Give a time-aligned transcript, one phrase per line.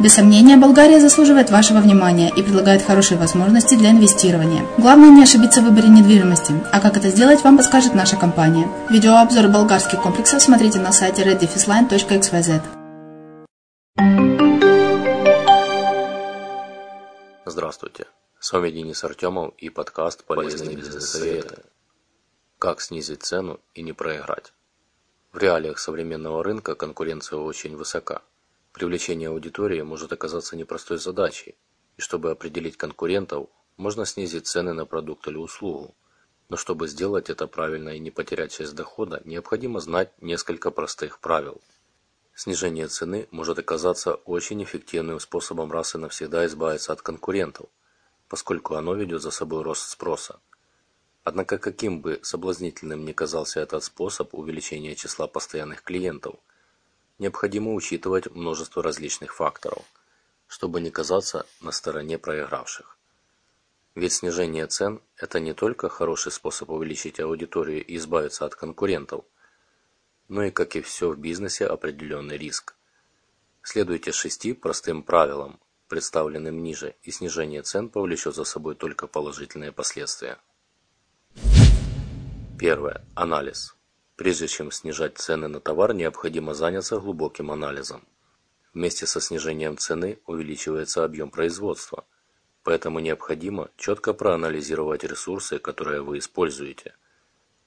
[0.00, 4.64] Без сомнения, Болгария заслуживает вашего внимания и предлагает хорошие возможности для инвестирования.
[4.78, 8.68] Главное не ошибиться в выборе недвижимости, а как это сделать, вам подскажет наша компания.
[8.90, 12.62] Видеообзор болгарских комплексов смотрите на сайте reddefisline.xyz.
[17.44, 18.06] Здравствуйте,
[18.40, 21.62] с вами Денис Артемов и подкаст «Полезные бизнес-советы».
[22.58, 24.52] Как снизить цену и не проиграть?
[25.32, 28.22] В реалиях современного рынка конкуренция очень высока.
[28.72, 31.56] Привлечение аудитории может оказаться непростой задачей,
[31.98, 35.94] и чтобы определить конкурентов, можно снизить цены на продукт или услугу.
[36.48, 41.60] Но чтобы сделать это правильно и не потерять часть дохода, необходимо знать несколько простых правил.
[42.34, 47.68] Снижение цены может оказаться очень эффективным способом раз и навсегда избавиться от конкурентов,
[48.28, 50.40] поскольку оно ведет за собой рост спроса.
[51.24, 56.36] Однако каким бы соблазнительным ни казался этот способ увеличения числа постоянных клиентов,
[57.18, 59.84] необходимо учитывать множество различных факторов,
[60.46, 62.98] чтобы не казаться на стороне проигравших.
[63.94, 69.24] Ведь снижение цен– это не только хороший способ увеличить аудиторию и избавиться от конкурентов,
[70.28, 72.74] но и, как и все в бизнесе, определенный риск.
[73.62, 80.38] Следуйте шести простым правилам, представленным ниже, и снижение цен повлечет за собой только положительные последствия.
[82.58, 83.04] Первое.
[83.14, 83.74] Анализ.
[84.22, 88.06] Прежде чем снижать цены на товар, необходимо заняться глубоким анализом.
[88.72, 92.04] Вместе со снижением цены увеличивается объем производства,
[92.62, 96.94] поэтому необходимо четко проанализировать ресурсы, которые вы используете.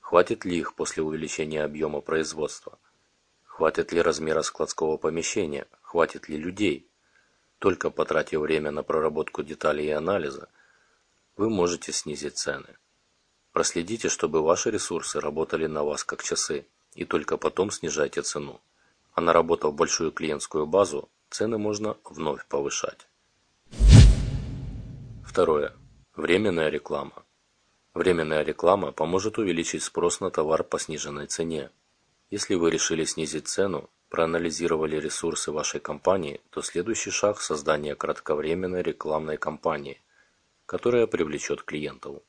[0.00, 2.78] Хватит ли их после увеличения объема производства?
[3.44, 5.66] Хватит ли размера складского помещения?
[5.80, 6.86] Хватит ли людей?
[7.60, 10.50] Только потратив время на проработку деталей и анализа,
[11.38, 12.76] вы можете снизить цены.
[13.52, 16.64] Проследите, чтобы ваши ресурсы работали на вас как часы,
[16.94, 18.60] и только потом снижайте цену.
[19.14, 23.06] А наработав большую клиентскую базу, цены можно вновь повышать.
[25.24, 25.74] Второе.
[26.16, 27.24] Временная реклама.
[27.94, 31.70] Временная реклама поможет увеличить спрос на товар по сниженной цене.
[32.30, 39.36] Если вы решили снизить цену, проанализировали ресурсы вашей компании, то следующий шаг– создание кратковременной рекламной
[39.36, 40.00] кампании,
[40.64, 42.22] которая привлечет клиентов.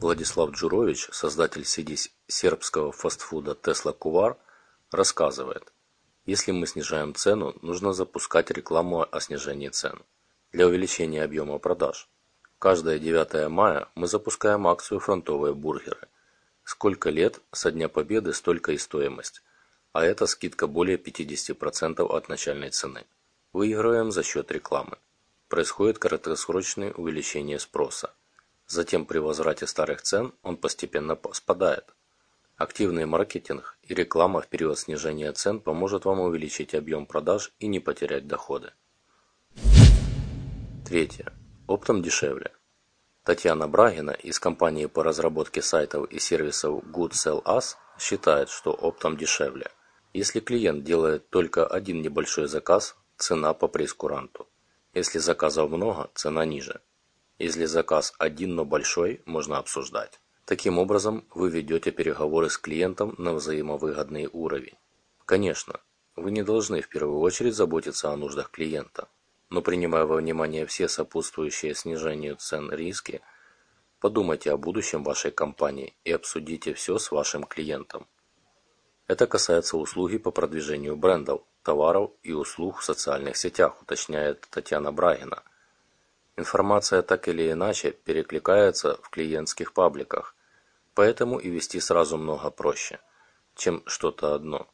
[0.00, 1.96] Владислав Джурович, создатель сети
[2.28, 4.36] сербского фастфуда Tesla Кувар,
[4.92, 5.72] рассказывает,
[6.24, 10.00] если мы снижаем цену, нужно запускать рекламу о снижении цен
[10.52, 12.08] для увеличения объема продаж.
[12.60, 16.06] Каждое 9 мая мы запускаем акцию «Фронтовые бургеры».
[16.62, 19.42] Сколько лет, со Дня Победы столько и стоимость,
[19.92, 23.04] а это скидка более 50% от начальной цены.
[23.52, 24.96] Выигрываем за счет рекламы.
[25.48, 28.12] Происходит краткосрочное увеличение спроса.
[28.68, 31.86] Затем при возврате старых цен он постепенно спадает.
[32.56, 37.80] Активный маркетинг и реклама в период снижения цен поможет вам увеличить объем продаж и не
[37.80, 38.72] потерять доходы.
[40.86, 41.32] Третье.
[41.66, 42.52] Оптом дешевле.
[43.24, 49.16] Татьяна Брагина из компании по разработке сайтов и сервисов Good Sell Us считает, что оптом
[49.16, 49.70] дешевле.
[50.12, 54.46] Если клиент делает только один небольшой заказ, цена по прескуранту.
[54.92, 56.80] Если заказов много, цена ниже.
[57.38, 60.20] Если заказ один, но большой, можно обсуждать.
[60.44, 64.74] Таким образом, вы ведете переговоры с клиентом на взаимовыгодный уровень.
[65.24, 65.80] Конечно,
[66.16, 69.08] вы не должны в первую очередь заботиться о нуждах клиента,
[69.50, 73.20] но принимая во внимание все сопутствующие снижению цен риски,
[74.00, 78.08] подумайте о будущем вашей компании и обсудите все с вашим клиентом.
[79.06, 85.42] Это касается услуги по продвижению брендов, товаров и услуг в социальных сетях, уточняет Татьяна Брагина.
[86.38, 90.36] Информация так или иначе перекликается в клиентских пабликах,
[90.94, 93.00] поэтому и вести сразу много проще,
[93.56, 94.68] чем что-то одно.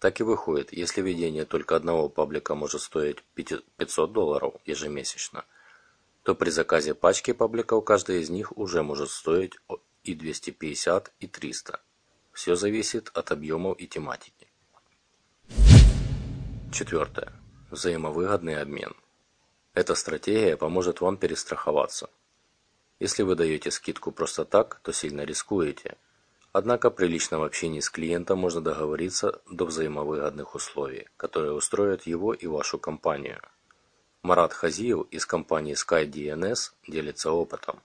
[0.00, 5.44] Так и выходит, если ведение только одного паблика может стоить 500 долларов ежемесячно,
[6.24, 9.56] то при заказе пачки пабликов каждый из них уже может стоить
[10.02, 11.80] и 250, и 300.
[12.32, 14.48] Все зависит от объемов и тематики.
[16.72, 17.32] Четвертое.
[17.70, 18.96] Взаимовыгодный обмен.
[19.74, 22.10] Эта стратегия поможет вам перестраховаться.
[22.98, 25.96] Если вы даете скидку просто так, то сильно рискуете.
[26.52, 32.46] Однако при личном общении с клиентом можно договориться до взаимовыгодных условий, которые устроят его и
[32.46, 33.40] вашу компанию.
[34.22, 37.80] Марат Хазиев из компании SkyDNS делится опытом.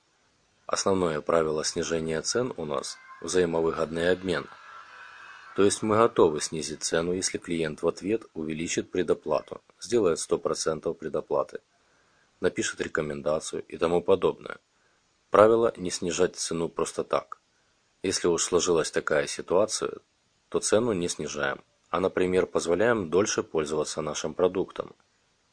[0.65, 4.47] Основное правило снижения цен у нас– взаимовыгодный обмен.
[5.55, 11.59] То есть мы готовы снизить цену, если клиент в ответ увеличит предоплату, сделает 100% предоплаты–
[12.43, 14.57] напишет рекомендацию и тому подобное.
[15.29, 17.39] Правило не снижать цену просто так.
[18.03, 19.93] Если уж сложилась такая ситуация,
[20.49, 24.93] то цену не снижаем, а, например, позволяем дольше пользоваться нашим продуктом.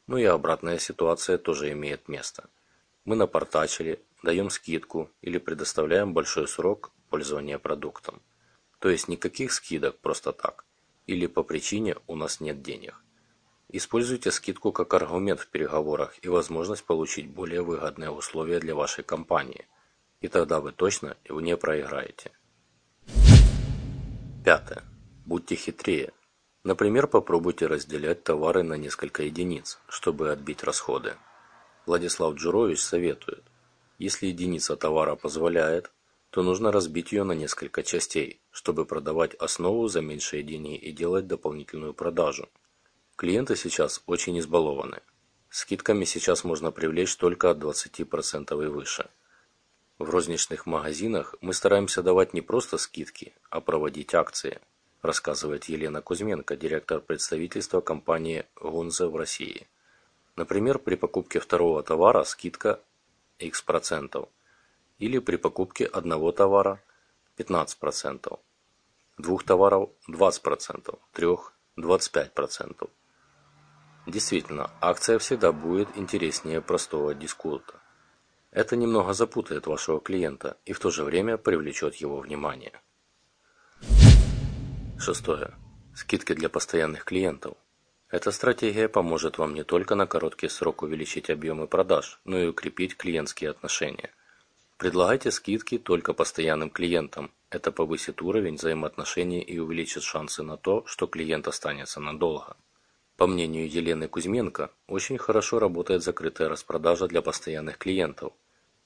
[0.07, 2.49] Ну и обратная ситуация тоже имеет место.
[3.05, 8.21] Мы напортачили, даем скидку или предоставляем большой срок пользования продуктом.
[8.79, 10.65] То есть никаких скидок просто так.
[11.07, 13.00] Или по причине у нас нет денег.
[13.73, 19.65] Используйте скидку как аргумент в переговорах и возможность получить более выгодные условия для вашей компании.
[20.19, 22.31] И тогда вы точно не проиграете.
[24.43, 24.83] Пятое.
[25.25, 26.11] Будьте хитрее.
[26.65, 31.13] Например, попробуйте разделять товары на несколько единиц, чтобы отбить расходы.
[31.85, 33.43] Владислав Джурович советует,
[33.97, 35.91] если единица товара позволяет,
[36.29, 41.27] то нужно разбить ее на несколько частей, чтобы продавать основу за меньшие деньги и делать
[41.27, 42.49] дополнительную продажу.
[43.21, 44.99] Клиенты сейчас очень избалованы.
[45.51, 49.11] Скидками сейчас можно привлечь только от 20% и выше.
[49.99, 54.59] В розничных магазинах мы стараемся давать не просто скидки, а проводить акции,
[55.03, 59.67] рассказывает Елена Кузьменко, директор представительства компании Гунзе в России.
[60.35, 62.79] Например, при покупке второго товара скидка
[63.37, 64.29] X процентов–
[64.97, 66.81] или при покупке одного товара
[67.37, 68.39] 15%,
[69.19, 72.89] двух товаров 20%, трех 25%.
[74.07, 77.79] Действительно, акция всегда будет интереснее простого дисконта.
[78.51, 82.81] Это немного запутает вашего клиента и в то же время привлечет его внимание.
[84.99, 85.53] Шестое.
[85.95, 87.55] Скидки для постоянных клиентов.
[88.09, 92.97] Эта стратегия поможет вам не только на короткий срок увеличить объемы продаж, но и укрепить
[92.97, 94.11] клиентские отношения–
[94.81, 97.29] Предлагайте скидки только постоянным клиентам.
[97.51, 102.57] Это повысит уровень взаимоотношений и увеличит шансы на то, что клиент останется надолго.
[103.21, 108.33] По мнению Елены Кузьменко, очень хорошо работает закрытая распродажа для постоянных клиентов.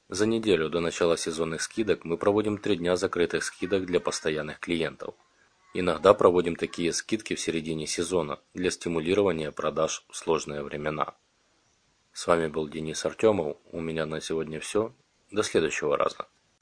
[0.09, 5.15] За неделю до начала сезонных скидок мы проводим три дня закрытых скидок для постоянных клиентов.
[5.73, 11.15] Иногда проводим такие скидки в середине сезона для стимулирования продаж в сложные времена.
[12.11, 13.55] С вами был Денис Артемов.
[13.71, 14.93] У меня на сегодня все.
[15.31, 16.27] До следующего раза.